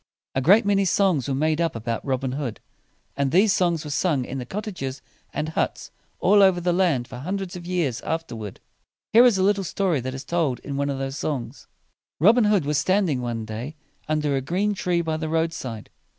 [0.33, 2.59] A great many songs were made up about Robin Hood,
[3.15, 4.99] and these songs were sung in the cot ta ges
[5.31, 8.59] and huts all over the land for hundreds of years after ward.
[9.13, 11.67] Here is a little story that is told in one of those songs:
[12.19, 13.75] Robin Hood was standing one day
[14.09, 15.91] under a green tree by the road side.